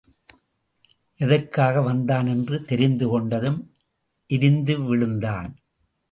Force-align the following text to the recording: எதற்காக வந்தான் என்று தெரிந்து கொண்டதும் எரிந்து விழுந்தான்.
எதற்காக 1.15 1.81
வந்தான் 1.81 2.27
என்று 2.27 2.65
தெரிந்து 2.65 3.07
கொண்டதும் 3.07 3.59
எரிந்து 4.27 4.81
விழுந்தான். 4.81 5.49